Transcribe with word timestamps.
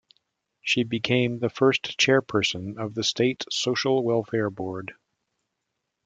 She 0.63 0.81
became 0.83 1.37
the 1.37 1.49
first 1.51 1.83
chairperson 1.95 2.79
of 2.83 2.95
the 2.95 3.03
State 3.03 3.45
Social 3.51 4.03
Welfare 4.03 4.49
Board. 4.49 4.95